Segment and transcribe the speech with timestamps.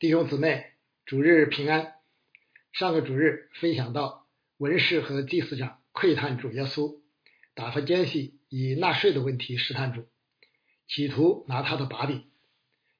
[0.00, 0.64] 弟兄姊妹，
[1.04, 1.92] 主日平安。
[2.72, 4.26] 上个主日分享到，
[4.56, 7.02] 文士和祭司长窥探主耶稣，
[7.52, 10.08] 打发奸细以纳税的问题试探主，
[10.88, 12.30] 企图拿他的把柄，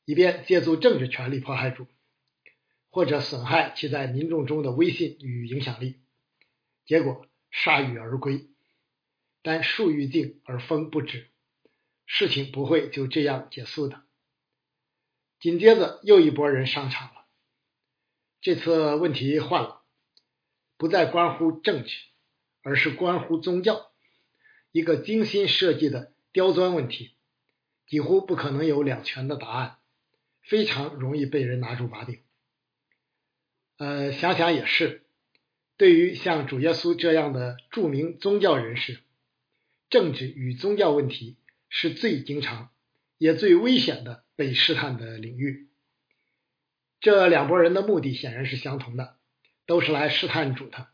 [0.04, 1.86] 以便借助政治权力迫害主，
[2.90, 6.00] 或者损害其在民众中的威信与影响力。
[6.84, 8.46] 结果铩羽而归。
[9.40, 11.28] 但树欲静而风不止，
[12.04, 14.02] 事情不会就这样结束的。
[15.40, 17.24] 紧接着又一拨人上场了，
[18.42, 19.80] 这次问题换了，
[20.76, 21.96] 不再关乎政治，
[22.62, 23.90] 而是关乎宗教，
[24.70, 27.14] 一个精心设计的刁钻问题，
[27.86, 29.78] 几乎不可能有两全的答案，
[30.42, 32.20] 非常容易被人拿住把柄。
[33.78, 35.06] 呃，想想也是，
[35.78, 39.00] 对于像主耶稣这样的著名宗教人士，
[39.88, 41.38] 政治与宗教问题
[41.70, 42.70] 是最经常
[43.16, 44.22] 也最危险的。
[44.40, 45.68] 被试探的领域，
[46.98, 49.18] 这两拨人的目的显然是相同的，
[49.66, 50.88] 都是来试探主的。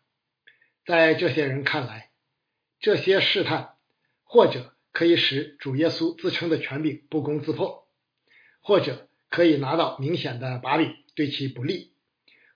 [0.84, 2.10] 在这些人看来，
[2.80, 3.76] 这些试探
[4.24, 7.86] 或者可以使主耶稣自称的权柄不攻自破，
[8.62, 11.92] 或者可以拿到明显的把柄对其不利，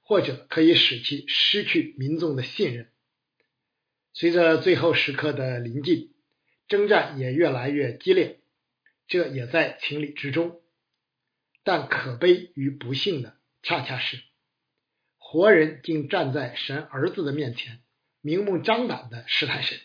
[0.02, 2.90] 或者可以使其失去民众的信任。
[4.12, 6.12] 随着最后时刻的临近，
[6.66, 8.40] 征战也越来越激烈，
[9.06, 10.56] 这也在情理之中。
[11.72, 14.20] 但可悲与不幸的，恰恰是
[15.18, 17.80] 活人竟站在神儿子的面前，
[18.20, 19.78] 明目张胆的试探神。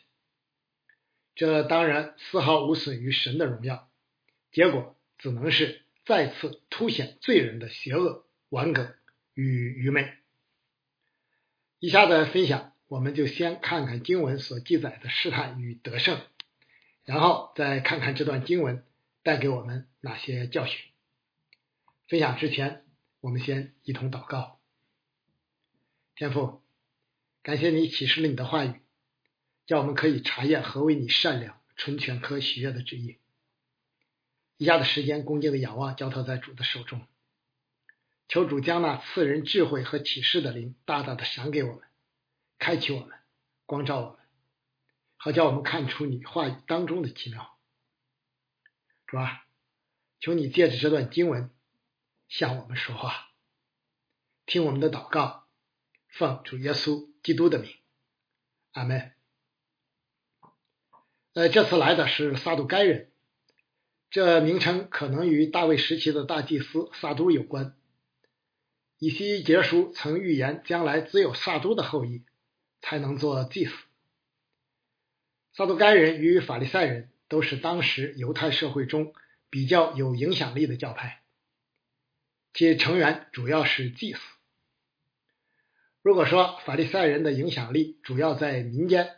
[1.36, 3.88] 这当然丝毫无损于神的荣耀，
[4.52, 8.92] 结果只能是再次凸显罪人的邪恶、顽梗
[9.36, 10.12] 与愚昧。
[11.78, 16.20] 以下的分享，我们就先看看经文所记载的试探与得胜，
[17.04, 18.84] 然后再看看这段经文
[19.22, 20.84] 带给我们哪些教训。
[22.08, 22.86] 分享之前，
[23.20, 24.60] 我们先一同祷告。
[26.14, 26.64] 天父，
[27.42, 28.80] 感谢你启示了你的话语，
[29.66, 33.18] 叫我们可以查验何为你善良、纯全、可喜悦的旨意。
[34.58, 37.08] 以下的时间，恭敬的仰望，交托在主的手中，
[38.28, 41.82] 求主将那赐人智慧和启示的灵大大的赏给我们，
[42.60, 43.18] 开启我们，
[43.66, 44.20] 光照我们，
[45.18, 47.58] 好叫我们看出你话语当中的奇妙。
[49.08, 49.44] 主啊，
[50.20, 51.50] 求你借着这段经文。
[52.28, 53.32] 向我们说话，
[54.46, 55.48] 听我们的祷告，
[56.10, 57.72] 奉主耶稣基督的名，
[58.72, 59.14] 阿门。
[61.34, 63.12] 呃，这次来的是撒都该人，
[64.10, 67.76] 这名称可能与大卫时期的大祭司撒都有关。
[68.98, 72.24] 以西结书曾预言，将来只有撒都的后裔
[72.82, 73.76] 才能做祭司。
[75.54, 79.14] 撒都该人与法利赛人都是当时犹太社会中
[79.50, 81.22] 比较有影响力的教派。
[82.56, 84.20] 其成员主要是祭司。
[86.02, 89.12] 如果说法利赛人的影响力主要在民间，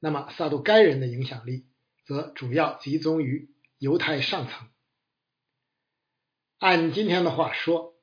[0.00, 1.68] 那么撒都该人的影响力
[2.04, 4.68] 则主要集中于犹太上层。
[6.58, 7.94] 按今天的话说，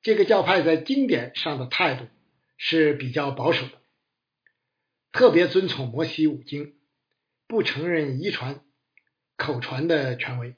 [0.00, 2.06] 这个教派在经典上的态度
[2.56, 3.82] 是比较保守的，
[5.10, 6.78] 特别遵从摩西五经，
[7.48, 8.64] 不承认遗传、
[9.36, 10.54] 口传的权威。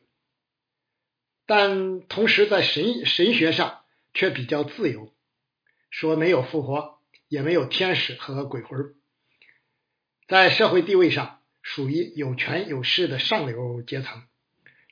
[1.49, 3.81] 但同时，在神神学上
[4.13, 5.15] 却比较自由，
[5.89, 8.95] 说没有复活，也没有天使和鬼魂。
[10.27, 14.25] 在社会地位上，属于有权有势的上流阶层，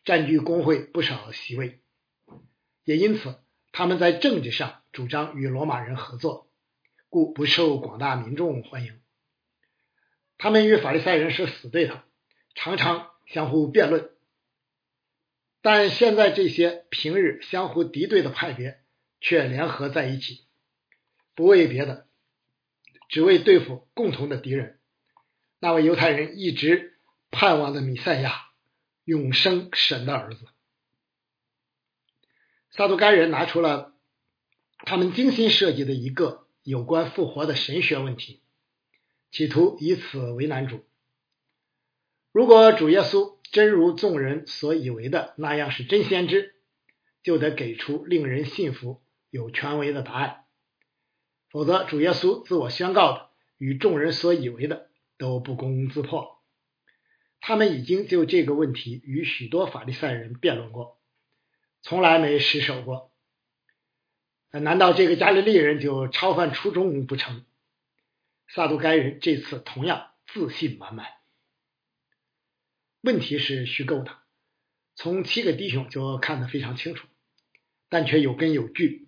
[0.06, 1.83] 占据工会不少席位。
[2.84, 3.38] 也因此，
[3.71, 6.49] 他们在政治上主张与罗马人合作，
[7.11, 8.99] 故不受广大民众欢迎。
[10.38, 11.99] 他们与法利赛人是死对头，
[12.55, 14.16] 常常相互辩论。
[15.62, 18.81] 但现在这些平日相互敌对的派别
[19.21, 20.44] 却联合在一起，
[21.34, 22.06] 不为别的，
[23.09, 24.78] 只为对付共同的敌人——
[25.59, 26.99] 那位犹太人一直
[27.31, 28.50] 盼望的弥赛亚，
[29.05, 30.47] 永生神的儿子。
[32.71, 33.94] 撒都该人拿出了
[34.85, 38.43] 他们精心设计的一个有关复活的神学问题，
[39.31, 40.85] 企图以此为难主。
[42.37, 46.55] 如果主耶稣，真如众人所以为的那样是真先知，
[47.23, 49.00] 就得给出令人信服、
[49.31, 50.44] 有权威的答案；
[51.49, 56.43] 否则，主耶稣自我宣告的与众人所以为的都不攻自破。
[57.41, 61.00] 他们已经就这个问题与许多法利赛人辩论过，
[61.81, 63.12] 从来没失手过。
[64.50, 67.47] 难道这个加利利人就超犯初衷不成？
[68.47, 71.06] 撒都该人这次同样自信满满。
[73.06, 74.19] 问题是虚构的，
[74.97, 77.06] 从七个弟兄就看得非常清楚，
[77.88, 79.06] 但却有根有据，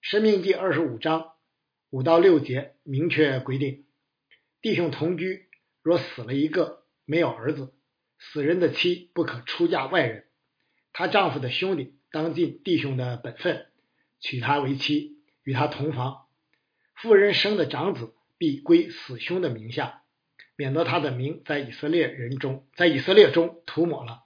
[0.00, 1.34] 申命记二十五章
[1.90, 3.86] 五到六节明确规定，
[4.60, 5.46] 弟兄同居
[5.82, 7.72] 若死了一个，没有儿子，
[8.18, 10.26] 死人的妻不可出嫁外人，
[10.92, 13.68] 她丈夫的兄弟当尽弟兄的本分，
[14.18, 16.26] 娶她为妻，与她同房。
[16.96, 20.02] 妇人生的长子必归死兄的名下，
[20.56, 24.24] 免得他的名在以色列人中，在以色列中涂抹了。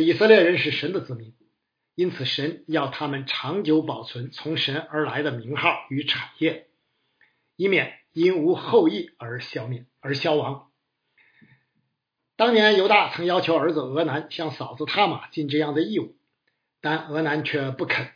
[0.00, 1.36] 以色列人是神的子民，
[1.94, 6.68] 因此神要他们长久保存从神而来的名号与产业，
[7.56, 10.70] 以免因无后裔而消灭而消亡。
[12.36, 16.16] 当年犹大曾要求儿子俄南向嫂子他玛尽这样的义务，
[16.80, 18.10] 但俄南却不肯，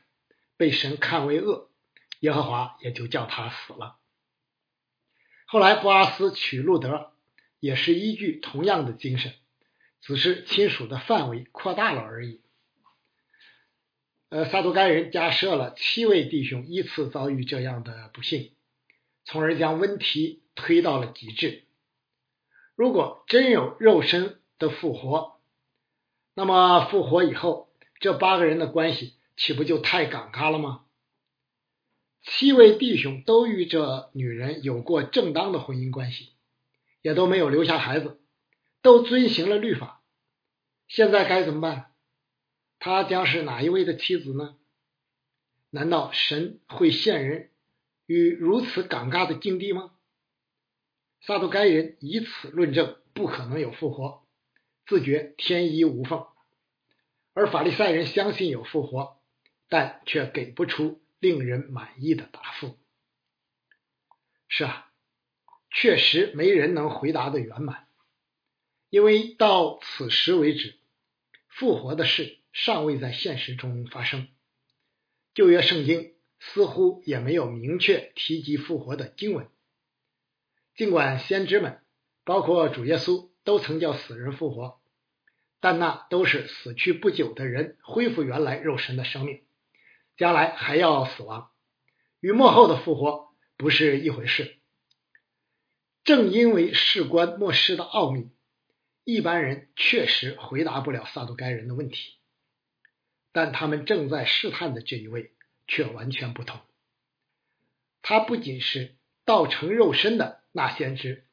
[0.56, 1.70] 被神看为恶。
[2.18, 3.97] 耶和华也就叫他死了。
[5.50, 7.10] 后来布阿斯娶路德，
[7.58, 9.32] 也是依据同样的精神，
[10.02, 12.42] 只是亲属的范围扩大了而已。
[14.28, 18.52] 呃，撒都该人假设了七位弟兄依次遭遇这样的不幸，
[19.24, 21.64] 从而将问题推到了极致。
[22.74, 25.40] 如果真有肉身的复活，
[26.34, 30.84] 那么复活以后，这八个人的关系岂不就太尴尬了吗？
[32.22, 36.32] 七位弟兄都与这女人有过正当的婚姻关系，
[37.02, 38.20] 也都没有留下孩子，
[38.82, 40.02] 都遵行了律法。
[40.86, 41.92] 现在该怎么办？
[42.78, 44.56] 他将是哪一位的妻子呢？
[45.70, 47.50] 难道神会陷人
[48.06, 49.92] 于如此尴尬的境地吗？
[51.20, 54.22] 撒都该人以此论证不可能有复活，
[54.86, 56.28] 自觉天衣无缝；
[57.34, 59.20] 而法利赛人相信有复活，
[59.68, 61.00] 但却给不出。
[61.18, 62.78] 令人满意的答复
[64.48, 64.90] 是啊，
[65.70, 67.86] 确实没人能回答的圆满，
[68.88, 70.78] 因为到此时为止，
[71.48, 74.28] 复活的事尚未在现实中发生。
[75.34, 79.48] 旧约圣经似乎也没有明确提及复活的经文，
[80.74, 81.82] 尽管先知们，
[82.24, 84.80] 包括主耶稣，都曾叫死人复活，
[85.60, 89.42] 但那都是死去不久的人恢复原来肉身的生命。
[90.18, 91.50] 将来还要死亡，
[92.20, 94.58] 与末后的复活不是一回事。
[96.02, 98.32] 正因为事关末世的奥秘，
[99.04, 102.16] 一般人确实回答不了撒都该人的问题。
[103.30, 105.34] 但他们正在试探的这一位
[105.68, 106.60] 却完全不同。
[108.02, 111.26] 他不仅是道成肉身的那先知，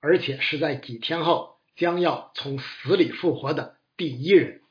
[0.00, 4.62] 而且是在几天后将要从死里复活的第一人。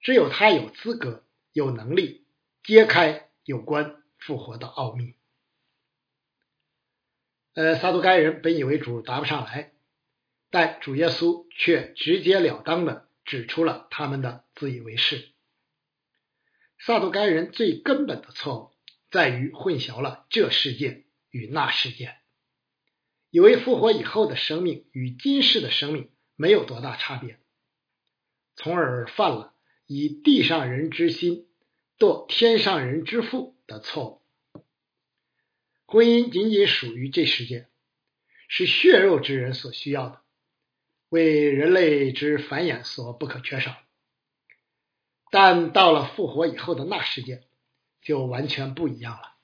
[0.00, 1.23] 只有他有资格。
[1.54, 2.26] 有能力
[2.64, 5.14] 揭开有关复活的奥秘。
[7.54, 9.72] 呃，撒都该人本以为主答不上来，
[10.50, 15.30] 但主耶稣却直截了当的指出了他们的自以为是。
[16.80, 18.72] 撒都该人最根本的错误
[19.08, 22.18] 在于混淆了这世界与那世界，
[23.30, 27.38] 以为复活以后的生命与今世的生命没有多大差别，
[28.56, 29.53] 从而犯了。
[29.86, 31.46] 以地上人之心
[31.98, 34.22] 做天上人之腹的错误。
[35.86, 37.68] 婚姻仅仅属于这世界，
[38.48, 40.20] 是血肉之人所需要的，
[41.08, 43.76] 为人类之繁衍所不可缺少。
[45.30, 47.44] 但到了复活以后的那世界，
[48.00, 49.34] 就完全不一样了。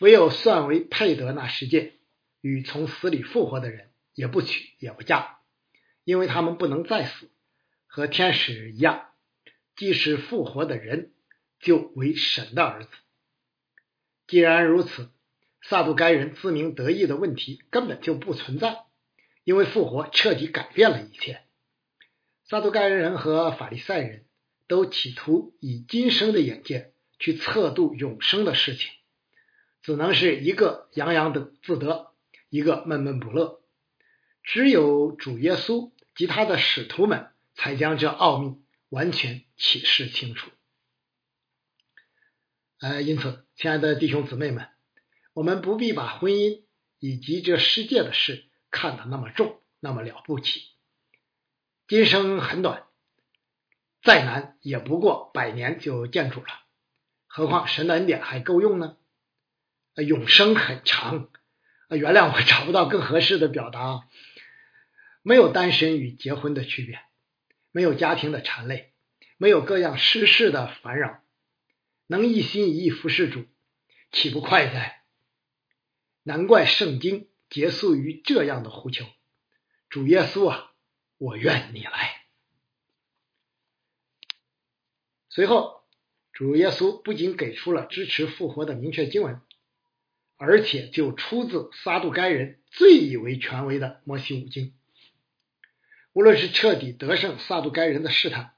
[0.00, 1.94] 唯有算为配得那世界
[2.40, 5.38] 与从死里复活的人，也不娶也不嫁，
[6.04, 7.30] 因为他们不能再死，
[7.86, 9.08] 和天使一样。
[9.76, 11.12] 即使复活的人，
[11.60, 12.90] 就为神的儿子。
[14.26, 15.10] 既然如此，
[15.62, 18.84] 撒杜该人自鸣得意的问题根本就不存在，
[19.44, 21.42] 因为复活彻底改变了一切。
[22.44, 24.26] 撒杜该人和法利赛人
[24.68, 28.90] 都企图以今生的眼界去测度永生的事情，
[29.82, 32.12] 只能是一个洋洋的自得，
[32.50, 33.62] 一个闷闷不乐。
[34.42, 38.62] 只有主耶稣及他的使徒们才将这奥秘。
[38.94, 40.52] 完全启示清楚。
[42.78, 44.68] 呃，因此，亲爱的弟兄姊妹们，
[45.32, 46.62] 我们不必把婚姻
[47.00, 50.62] 以及这世界的事看得那么重，那么了不起。
[51.88, 52.84] 今生很短，
[54.00, 56.46] 再难也不过百年就见主了，
[57.26, 58.96] 何况神的恩典还够用呢？
[59.96, 61.30] 永生很长，
[61.88, 64.08] 原谅我找不到更合适的表达。
[65.22, 67.00] 没有单身与结婚的区别。
[67.74, 68.92] 没有家庭的缠累，
[69.36, 71.24] 没有各样世事的烦扰，
[72.06, 73.46] 能一心一意服侍主，
[74.12, 75.02] 岂不快哉？
[76.22, 79.04] 难怪圣经结束于这样的呼求
[79.90, 80.72] ：“主耶稣啊，
[81.18, 82.22] 我愿你来。”
[85.28, 85.82] 随后，
[86.32, 89.40] 主耶稣不仅给出了支持复活的明确经文，
[90.36, 94.76] 而且就出自撒杜该人最以为权威的摩西五经。
[96.14, 98.54] 无论是彻底得胜撒杜该人的试探，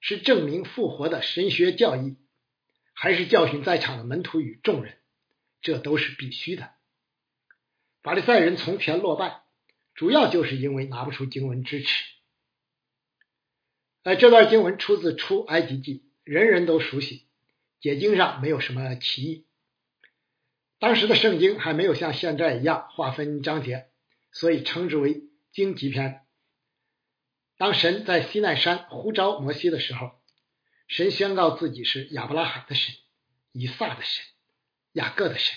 [0.00, 2.16] 是证明复活的神学教义，
[2.94, 4.96] 还是教训在场的门徒与众人，
[5.60, 6.70] 这都是必须的。
[8.02, 9.42] 法利赛人从前落败，
[9.96, 12.04] 主要就是因为拿不出经文支持。
[14.04, 17.26] 呃，这段经文出自出埃及记，人人都熟悉，
[17.80, 19.46] 解经上没有什么歧义。
[20.78, 23.88] 当时的圣经还没有像现在一样划分章节，
[24.30, 26.20] 所以称之为荆棘篇。
[27.56, 30.12] 当神在西奈山呼召摩西的时候，
[30.88, 32.94] 神宣告自己是亚伯拉罕的神、
[33.52, 34.24] 以撒的神、
[34.92, 35.56] 雅各的神。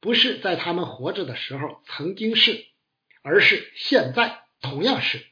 [0.00, 2.66] 不是在他们活着的时候曾经是，
[3.22, 5.26] 而是现在同样是。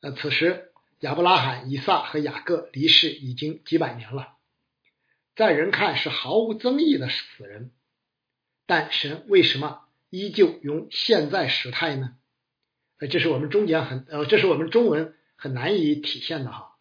[0.00, 4.36] 那此时亚伯拉罕、以撒和雅各离世已经几百年了，
[5.34, 7.72] 在人看是毫无争议的死人，
[8.66, 12.16] 但神为什么依旧用现在时态呢？
[12.98, 16.76] 呃，这是我们中间很呃，这是我们中文很难以体现的哈。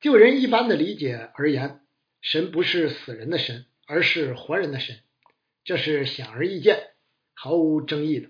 [0.00, 1.78] 就人一般的理解而言。
[2.22, 5.00] 神不是死人的神，而是活人的神，
[5.64, 6.90] 这是显而易见、
[7.32, 8.28] 毫无争议的。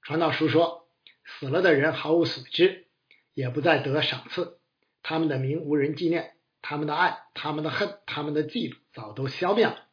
[0.00, 0.88] 传道书说，
[1.26, 2.86] 死了的人毫无所知，
[3.34, 4.58] 也不再得赏赐，
[5.02, 9.88] 他们的名无人纪念，他们的爱、他们的恨、他们的嫉妒早都消灭了，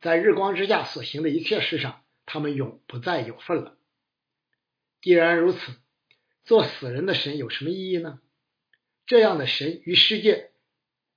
[0.00, 3.76] 在日光之下所行的一切事上，他们永不再有份了。
[5.00, 5.58] 既然如此，
[6.44, 8.20] 做死人的神有什么意义呢？
[9.06, 10.52] 这样的神与世界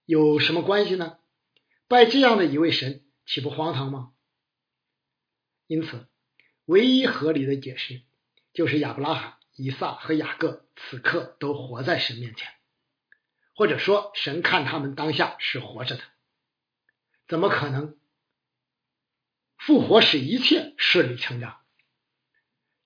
[0.05, 1.19] 有什么关系呢？
[1.87, 4.13] 拜这样的一位神，岂不荒唐吗？
[5.67, 6.07] 因此，
[6.65, 8.01] 唯一合理的解释
[8.53, 12.49] 就是亚伯拉罕、以撒和雅各此刻都活在神面前，
[13.53, 16.03] 或者说，神看他们当下是活着的。
[17.27, 17.97] 怎么可能？
[19.57, 21.62] 复活使一切顺理成章。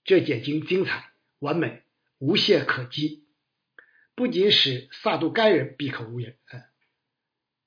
[0.07, 1.83] 这解经精彩、完美、
[2.17, 3.25] 无懈可击，
[4.15, 6.37] 不仅使撒杜该人闭口无言。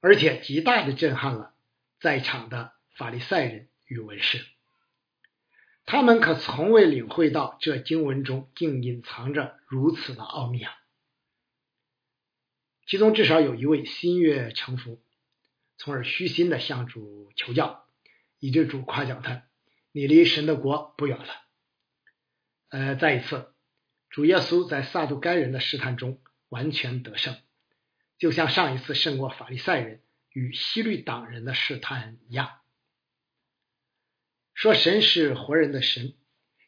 [0.01, 1.53] 而且极大的震撼了
[2.01, 4.47] 在场的法利赛人与文士，
[5.85, 10.73] 他们可从未领会到这经文中竟隐藏着如此的奥秘啊！
[12.87, 15.03] 其中至少有一位心悦诚服，
[15.77, 17.87] 从而虚心的向主求教，
[18.39, 19.43] 以致主夸奖他
[19.93, 21.27] ：“你离神的国不远了。”
[22.71, 23.53] 呃，再一次，
[24.09, 27.37] 主耶稣在撒杜该人的试探中完全得胜。
[28.17, 32.61] 就像上一次胜过法利赛人与西律党人的试探一样，
[34.55, 36.15] 说神是活人的神，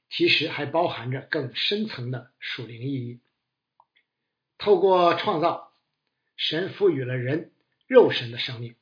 [0.09, 3.21] 其实还包含着更深层的属灵意义。
[4.59, 5.73] 透过创造，
[6.37, 7.53] 神赋予了人
[7.87, 8.75] 肉身的生命，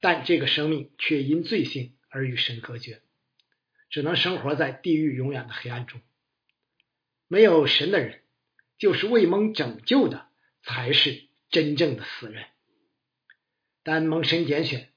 [0.00, 3.02] 但这个生命却因罪性而与神隔绝，
[3.90, 6.00] 只能生活在地狱永远的黑暗中。
[7.28, 8.22] 没有神的人，
[8.78, 10.28] 就是未蒙拯救的，
[10.62, 11.24] 才是。
[11.48, 12.44] 真正的死人，
[13.84, 14.92] 但蒙神拣选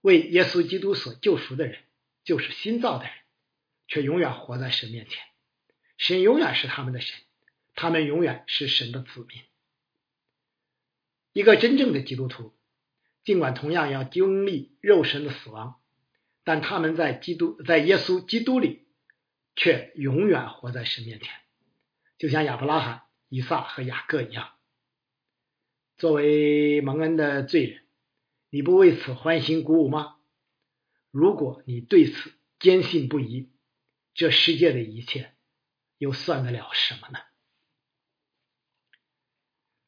[0.00, 1.80] 为耶稣基督所救赎的人，
[2.22, 3.12] 就是新造的人，
[3.88, 5.20] 却永远活在神面前。
[5.98, 7.20] 神永远是他们的神，
[7.74, 9.42] 他们永远是神的子民。
[11.32, 12.54] 一个真正的基督徒，
[13.24, 15.80] 尽管同样要经历肉身的死亡，
[16.44, 18.86] 但他们在基督在耶稣基督里，
[19.56, 21.28] 却永远活在神面前，
[22.20, 24.52] 就像亚伯拉罕、以撒和雅各一样。
[25.96, 27.82] 作为蒙恩的罪人，
[28.50, 30.18] 你不为此欢欣鼓舞吗？
[31.10, 33.48] 如果你对此坚信不疑，
[34.12, 35.34] 这世界的一切
[35.96, 37.20] 又算得了什么呢？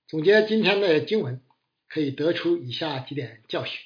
[0.06, 1.44] 总结今天的经文，
[1.86, 3.78] 可以得出以下几点教训，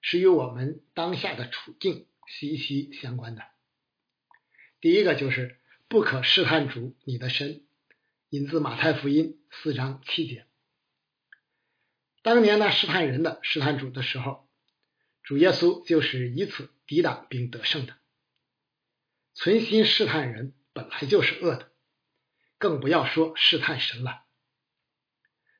[0.00, 3.44] 是与我们当下的处境息息相关的。
[4.80, 5.59] 第一个就是
[5.90, 7.66] 不可试探主你的身，
[8.28, 10.46] 引自马太福音四章七节。
[12.22, 14.48] 当年那试探人的试探主的时候，
[15.24, 17.96] 主耶稣就是以此抵挡并得胜的。
[19.34, 21.72] 存心试探人本来就是恶的，
[22.56, 24.22] 更不要说试探神了。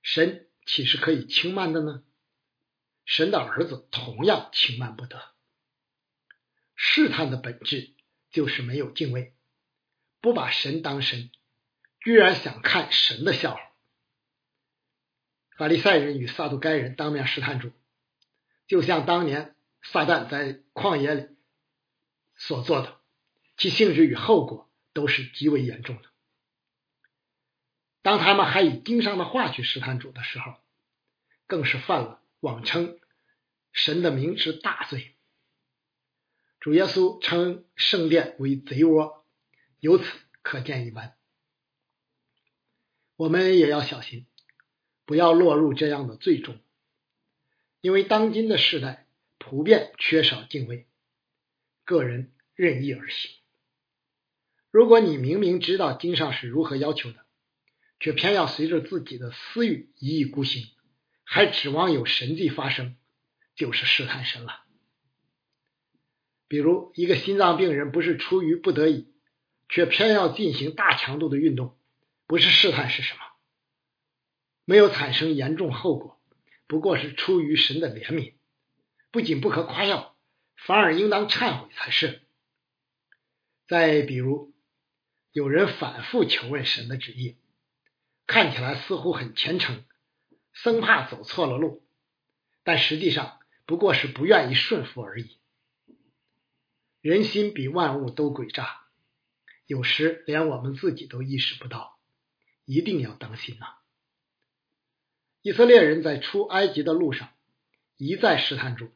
[0.00, 2.04] 神岂是可以轻慢的呢？
[3.04, 5.34] 神的儿子同样轻慢不得。
[6.76, 7.96] 试探的本质
[8.30, 9.34] 就是没有敬畏，
[10.20, 11.30] 不把神当神，
[12.00, 13.60] 居然想看神的笑话。
[15.56, 17.72] 法利赛人与撒杜该人当面试探主，
[18.66, 21.28] 就像当年撒旦在旷野里
[22.36, 22.98] 所做的，
[23.56, 26.08] 其性质与后果都是极为严重的。
[28.02, 30.54] 当他们还以经上的话去试探主的时候，
[31.46, 32.98] 更是犯了妄称
[33.72, 35.14] 神的名之大罪。
[36.58, 39.19] 主耶稣称圣殿为贼窝，
[39.80, 40.04] 由此
[40.42, 41.16] 可见一斑。
[43.16, 44.26] 我们也要小心，
[45.04, 46.58] 不要落入这样的罪中，
[47.80, 49.06] 因为当今的时代
[49.38, 50.86] 普遍缺少敬畏，
[51.84, 53.30] 个人任意而行。
[54.70, 57.26] 如果你明明知道经上是如何要求的，
[57.98, 60.68] 却偏要随着自己的私欲一意孤行，
[61.24, 62.96] 还指望有神迹发生，
[63.54, 64.64] 就是试探神了。
[66.48, 69.09] 比如，一个心脏病人不是出于不得已，
[69.70, 71.78] 却偏要进行大强度的运动，
[72.26, 73.20] 不是试探是什么？
[74.64, 76.20] 没有产生严重后果，
[76.66, 78.34] 不过是出于神的怜悯，
[79.10, 80.16] 不仅不可夸耀，
[80.56, 82.22] 反而应当忏悔才是。
[83.66, 84.52] 再比如，
[85.32, 87.38] 有人反复求问神的旨意，
[88.26, 89.84] 看起来似乎很虔诚，
[90.52, 91.84] 生怕走错了路，
[92.64, 95.38] 但实际上不过是不愿意顺服而已。
[97.00, 98.79] 人心比万物都诡诈，
[99.70, 101.96] 有时连我们自己都意识不到，
[102.64, 103.66] 一定要当心呐！
[105.42, 107.32] 以色列人在出埃及的路上
[107.96, 108.90] 一再试探主，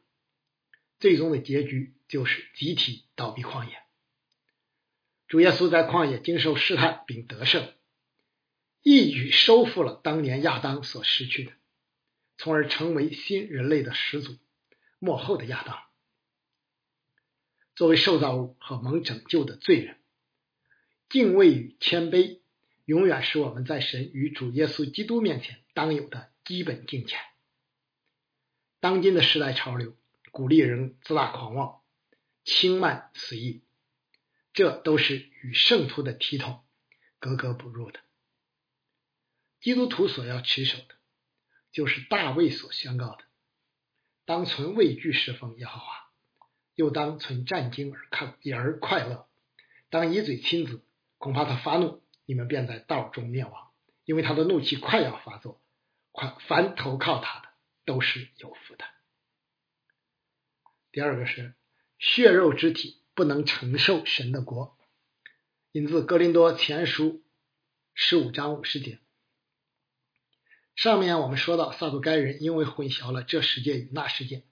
[0.99, 3.83] 最终的结局就是集体倒闭旷野。
[5.29, 7.71] 主耶稣在旷野经受试探并得胜，
[8.81, 11.53] 一举收复了当年亚当所失去的，
[12.37, 14.37] 从而成为新人类的始祖，
[14.99, 15.81] 末后的亚当。
[17.75, 20.01] 作为受造物和蒙拯救的罪人，
[21.09, 22.39] 敬畏与谦卑
[22.85, 26.31] 永远是我们在神与主耶稣基督面前当有的。
[26.45, 27.19] 基本敬虔。
[28.79, 29.97] 当今的时代潮流
[30.29, 31.81] 鼓励人自大狂妄、
[32.43, 33.63] 轻慢随意，
[34.53, 36.63] 这都是与圣徒的体统
[37.17, 37.99] 格格不入的。
[39.59, 40.95] 基督徒所要持守的，
[41.71, 43.23] 就是大卫所宣告的：
[44.25, 46.11] 当存畏惧侍奉耶和华，
[46.75, 49.27] 又当存战惊而看而快乐。
[49.89, 50.85] 当以嘴亲子，
[51.25, 53.71] 恐怕他发怒，你们便在道中灭亡，
[54.03, 55.59] 因为他的怒气快要发作。
[56.11, 57.49] 快凡投靠他的
[57.83, 58.85] 都是有福的。
[60.91, 61.55] 第二个是
[61.97, 64.77] 血肉之体不能承受神的国，
[65.71, 67.23] 引自哥林多前书
[67.95, 68.99] 十五章五十节。
[70.75, 74.43] 上面我们说到撒都该人因为混淆了这世界与那世界，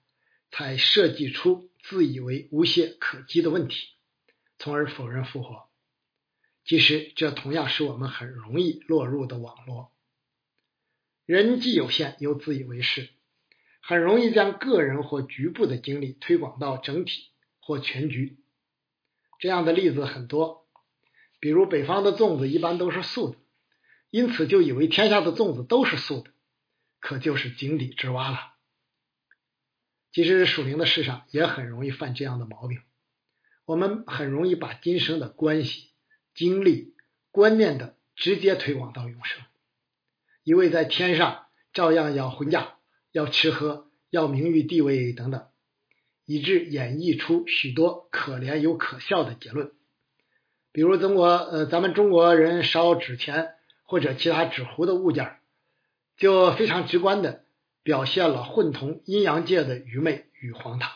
[0.50, 3.90] 才设计出自以为无懈可击的问题，
[4.58, 5.72] 从而否认复活。
[6.64, 9.92] 其实这同样是我们很容易落入的网络。
[11.26, 13.10] 人既有限又自以为是，
[13.82, 18.38] 很容易将个人或局部的经历推广到整体或全局。
[19.38, 20.66] 这样的例子很多，
[21.38, 23.36] 比如北方的粽子一般都是素的，
[24.10, 26.30] 因此就以为天下的粽子都是素的，
[27.00, 28.38] 可就是井底之蛙了。
[30.12, 32.80] 其实属灵的世上也很容易犯这样的毛病，
[33.66, 35.90] 我们很容易把今生的关系、
[36.34, 36.94] 经历、
[37.30, 39.42] 观念的直接推广到永生。
[40.42, 42.76] 一位在天上照样要婚嫁、
[43.12, 45.46] 要吃喝、要名誉地位等等，
[46.26, 49.72] 以致演绎出许多可怜又可笑的结论。
[50.72, 55.38] 比如中国呃，咱们中国人烧纸钱或者其他纸糊的物件，
[56.16, 57.44] 就非常直观的
[57.82, 60.90] 表现了混同阴阳界的愚昧与荒唐。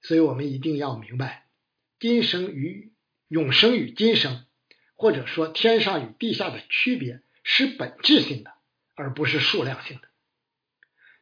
[0.00, 1.46] 所以我们一定要明白，
[2.00, 2.92] 今生与
[3.28, 4.44] 永生与今生，
[4.96, 7.22] 或者说天上与地下的区别。
[7.50, 8.52] 是本质性的，
[8.94, 10.08] 而不是数量性的。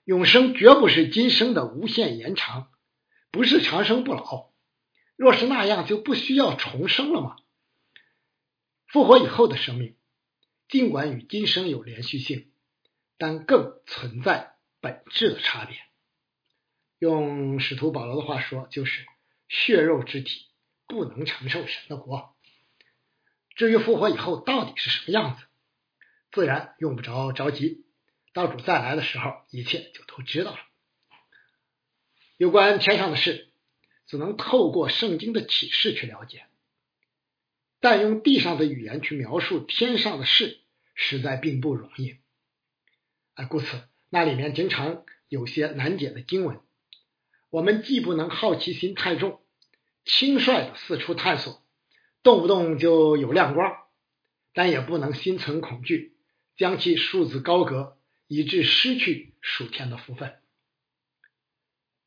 [0.03, 2.73] 永生绝不是今生的无限延长，
[3.31, 4.51] 不是长生不老。
[5.15, 7.37] 若是那样，就不需要重生了吗？
[8.89, 9.95] 复活以后的生命，
[10.69, 12.51] 尽管与今生有连续性，
[13.19, 15.79] 但更存在本质的差别。
[16.99, 19.07] 用使徒保罗的话说，就是
[19.47, 20.46] 血肉之体
[20.87, 22.35] 不能承受神的国。
[23.55, 25.43] 至于复活以后到底是什么样子？
[26.31, 27.87] 自然用不着着急，
[28.35, 30.59] 到主再来的时候，一切就都知道了。
[32.37, 33.51] 有关天上的事，
[34.07, 36.45] 只能透过圣经的启示去了解，
[37.81, 40.61] 但用地上的语言去描述天上的事，
[40.95, 42.19] 实在并不容易。
[43.33, 46.61] 啊，故此那里面经常有些难解的经文，
[47.49, 49.41] 我们既不能好奇心太重，
[50.07, 51.63] 轻率的四处探索，
[52.23, 53.77] 动不动就有亮光，
[54.55, 56.17] 但也不能心存恐惧。
[56.57, 60.41] 将其束之高阁，以致失去属天的福分。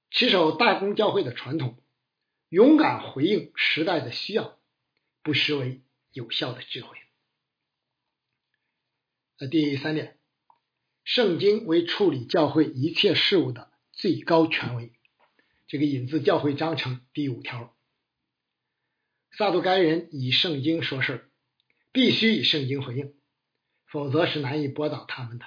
[0.09, 1.77] 持守大公教会的传统，
[2.47, 4.57] 勇敢回应时代的需要，
[5.21, 6.97] 不失为有效的智慧。
[9.37, 10.17] 呃，第三点，
[11.03, 14.93] 圣经为处理教会一切事务的最高权威。
[15.67, 17.75] 这个引自教会章程第五条。
[19.31, 21.29] 撒都该人以圣经说事
[21.91, 23.13] 必须以圣经回应，
[23.85, 25.45] 否则是难以驳倒他们的。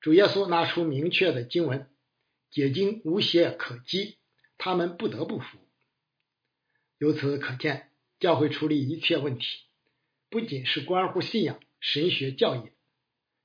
[0.00, 1.90] 主耶稣拿出明确的经文，
[2.50, 4.18] 解经无懈可击，
[4.56, 5.58] 他们不得不服。
[6.98, 7.90] 由此可见，
[8.20, 9.46] 教会处理一切问题，
[10.28, 12.70] 不仅是关乎信仰、神学教义，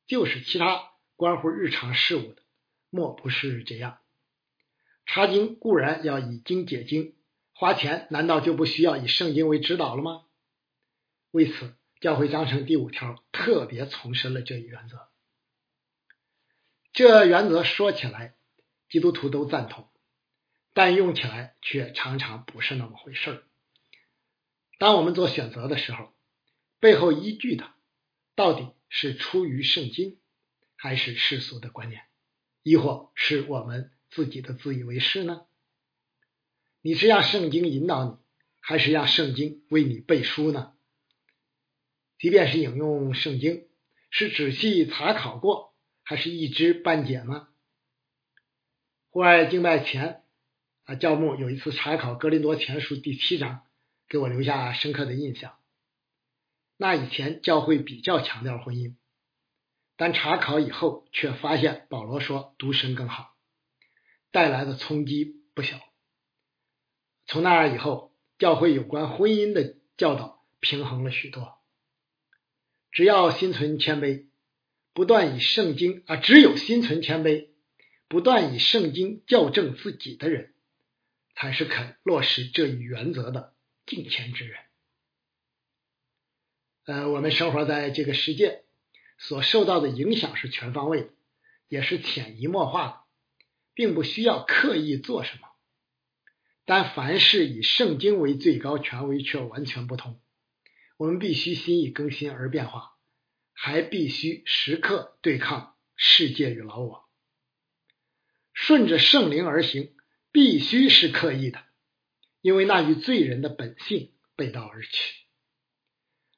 [0.06, 2.44] 就是其他关乎日常事务的，
[2.90, 4.00] 莫不是这样。
[5.06, 7.16] 查经固然要以经解经，
[7.64, 10.26] 花钱难道就不需要以圣经为指导了吗？
[11.32, 15.08] 为此，教会章程第五条特别重申了这一原则。
[16.92, 18.36] 这原则说起来，
[18.90, 19.88] 基督徒都赞同，
[20.74, 23.44] 但用起来却常常不是那么回事儿。
[24.78, 26.14] 当我们做选择的时候，
[26.82, 27.72] 背后依据的
[28.36, 30.20] 到底是出于圣经，
[30.76, 32.02] 还是世俗的观念，
[32.62, 33.94] 亦或是我们？
[34.12, 35.46] 自己的自以为是呢？
[36.86, 38.18] 你是让圣经引导你，
[38.60, 40.74] 还是让圣经为你背书呢？
[42.20, 43.70] 即便是引用圣经，
[44.12, 47.48] 是仔细查考过，还是一知半解呢？
[49.12, 50.24] 户外敬拜前
[50.84, 53.66] 啊，教牧有一次查考《格林多前书》第七章，
[54.10, 55.58] 给我留下深刻的印象。
[56.76, 58.98] 那以前教会比较强调婚姻，
[59.96, 63.38] 但查考以后却发现保罗说独身更好。
[64.32, 65.80] 带来的冲击不小。
[67.26, 71.58] 从那以后，教会有关婚姻的教导平衡了许多。
[72.92, 74.26] 只要心存谦卑，
[74.94, 77.48] 不断以圣经啊，只有心存谦卑，
[78.08, 80.54] 不断以圣经校正自己的人，
[81.36, 83.54] 才是肯落实这一原则的
[83.86, 84.60] 敬虔之人。
[86.86, 88.64] 呃，我们生活在这个世界，
[89.18, 91.10] 所受到的影响是全方位的，
[91.68, 93.04] 也是潜移默化的。
[93.76, 95.48] 并不需要刻意做什么，
[96.66, 100.22] 但凡是以圣经为最高权威却完全不同。
[100.98, 102.94] 我们必须心意更新而变化，
[103.54, 107.10] 还必须时刻对抗世界与老我。
[108.54, 109.96] 顺着圣灵而行，
[110.32, 111.60] 必须是刻意的，
[112.42, 114.90] 因为那与罪人的本性背道而驰。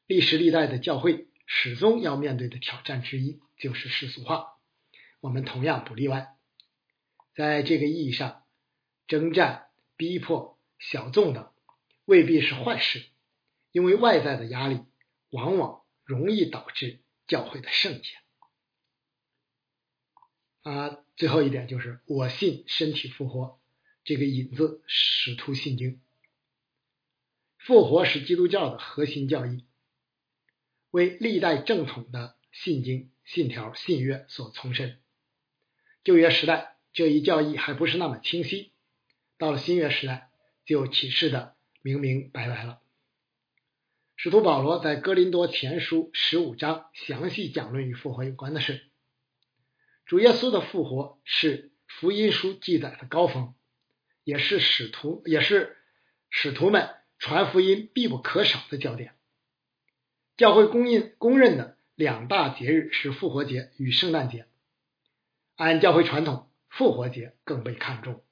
[0.07, 4.47] 历史历代的教会始终要面对的挑战之一就是世俗化，
[5.19, 6.29] 我们同样不例外。
[7.35, 8.43] 在这个意义上，
[9.07, 11.51] 征战、逼迫、小众等
[12.05, 13.05] 未必是坏事，
[13.71, 14.81] 因为外在的压力
[15.29, 18.09] 往往容易导致教会的圣洁。
[20.61, 23.59] 啊，最后一点就是我信身体复活，
[24.03, 25.91] 这个引子《使徒信经》，
[27.57, 29.65] 复活是基督教的核心教义，
[30.91, 35.01] 为历代正统的信经、信条、信约所重申。
[36.03, 36.73] 旧约时代。
[36.97, 38.71] 这一教义还不是那么清晰，
[39.37, 40.29] 到了新约时代
[40.65, 42.81] 就启示的明明白白了。
[44.15, 48.89] 使徒保罗在哥林多前书十五章详细讲论与复活有关的事。
[50.05, 53.53] 主耶稣的复活是福音书记载的高峰，
[54.23, 55.77] 也是使徒也是
[56.29, 59.15] 使徒们传福音必不可少的焦点。
[60.37, 64.47] 教会公认公认的两大节日是复活节与圣诞节。
[65.55, 66.49] 按教会传统。
[66.67, 68.24] 复活节更被看重，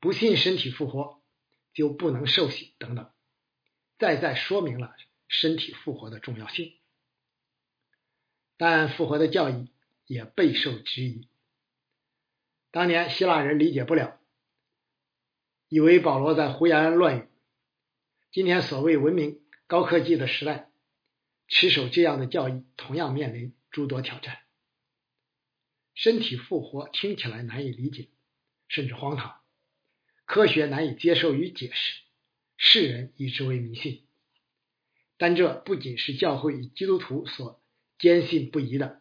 [0.00, 1.22] 不信身体复活
[1.72, 3.10] 就不能受洗等等，
[3.98, 4.94] 再再说明了
[5.26, 6.78] 身体复活的重要性。
[8.56, 9.72] 但复活的教义
[10.06, 11.28] 也备受质疑。
[12.70, 14.20] 当年希腊人理解不了，
[15.68, 17.28] 以为保罗在胡言乱语。
[18.30, 20.70] 今天所谓文明高科技的时代，
[21.46, 24.40] 持守这样的教义同样面临诸多挑战。
[25.94, 28.08] 身体复活听起来难以理解，
[28.68, 29.37] 甚至荒唐，
[30.28, 32.02] 科学难以接受与解释，
[32.58, 34.04] 世人以之为迷信。
[35.16, 37.62] 但这不仅是教会与基督徒所
[37.98, 39.00] 坚信不疑的，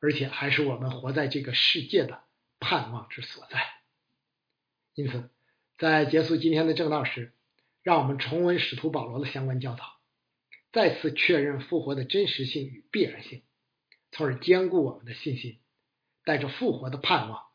[0.00, 2.24] 而且还是我们活在这个世界的
[2.58, 3.66] 盼望之所在。
[4.94, 5.30] 因此，
[5.78, 7.32] 在结束今天的正道时，
[7.82, 9.98] 让我们重温使徒保罗的相关教导，
[10.72, 13.42] 再次确认复活的真实性与必然性，
[14.12, 15.58] 从而坚固我们的信心。
[16.22, 17.46] 带着复活的盼望，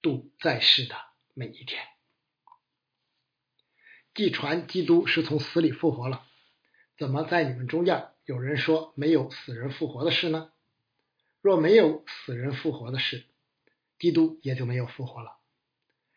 [0.00, 0.96] 度在世的
[1.34, 1.89] 每一天。
[4.20, 6.26] 既传基督是从死里复活了，
[6.98, 10.52] 怎么在你们中间有人说没有死人复活的事呢？
[11.40, 13.24] 若没有死人复活的事，
[13.98, 15.38] 基督也就没有复活了。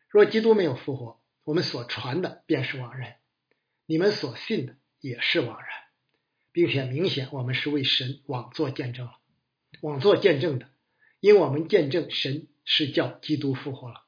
[0.10, 3.16] 若基督没有复活，我们所传的便是枉然，
[3.86, 5.70] 你们所信的也是枉然，
[6.52, 9.18] 并且明显我们是为神枉做见证了。
[9.80, 10.70] 枉做见证的，
[11.22, 14.04] 因我们见证神是叫基督复活了。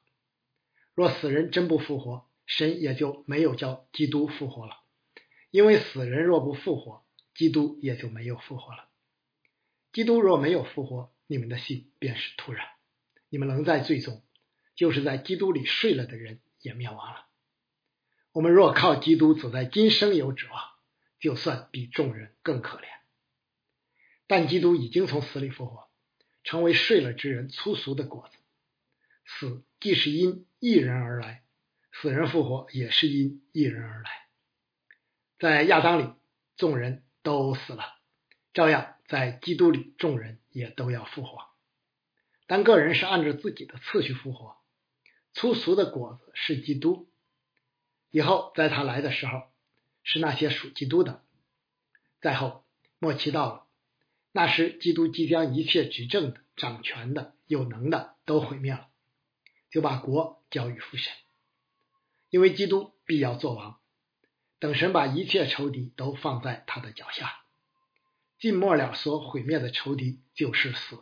[0.92, 4.78] 若死人真不复活，神也就没有叫基督复活了。
[5.50, 7.04] 因为死人若不复活，
[7.34, 8.88] 基督也就没有复活了。
[9.92, 12.66] 基督若没有复活，你们的信便是突然，
[13.28, 14.22] 你们仍在罪中，
[14.74, 17.26] 就是在基督里睡了的人也灭亡了。
[18.32, 20.62] 我们若靠基督走在今生有指望，
[21.18, 22.84] 就算比众人更可怜。
[24.26, 25.88] 但基督已经从死里复活，
[26.44, 28.36] 成为睡了之人粗俗的果子。
[29.24, 31.45] 死既是因一人而来，
[32.00, 34.10] 死人复活也是因一人而来。
[35.38, 36.12] 在亚当里，
[36.56, 37.84] 众人都死了，
[38.52, 41.46] 照样在基督里，众人也都要复活。
[42.46, 44.56] 但个人是按照自己的次序复活。
[45.32, 47.08] 粗俗的果子是基督，
[48.10, 49.42] 以后在他来的时候，
[50.02, 51.22] 是那些属基督的。
[52.20, 52.64] 再后
[52.98, 53.66] 末期到了，
[54.32, 58.88] 那时基督即将一切执政的、掌权的、有能的都毁灭了，
[59.70, 61.12] 就把国交与父神，
[62.30, 63.78] 因为基督必要做王。
[64.58, 67.42] 等神把一切仇敌都放在他的脚下，
[68.38, 70.98] 尽末了所毁灭的仇敌就是死，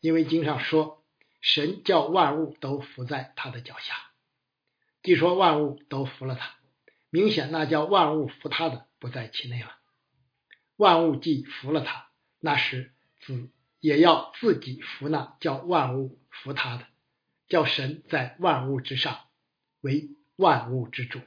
[0.00, 1.04] 因为经上说，
[1.42, 3.94] 神叫万物都伏在他的脚下。
[5.02, 6.56] 既说万物都服了他，
[7.10, 9.76] 明显那叫万物服他的不在其内了。
[10.76, 12.08] 万物既服了他，
[12.38, 16.86] 那时子也要自己服那叫万物服他的，
[17.48, 19.20] 叫神在万物之上
[19.82, 20.08] 为
[20.40, 21.20] 万物之主。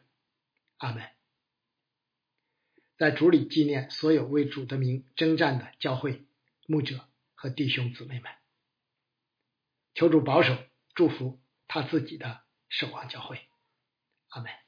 [0.78, 1.08] 阿门。
[2.98, 6.26] 在主里纪念所有为主的名征战的教会
[6.66, 8.32] 牧者和弟兄姊妹们，
[9.94, 10.58] 求主保守
[10.96, 13.40] 祝福他自己的守望教会，
[14.30, 14.63] 阿门。